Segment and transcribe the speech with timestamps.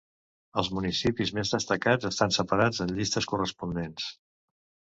[0.61, 4.13] Els municipis més destacats estan separats en llistes corresponents.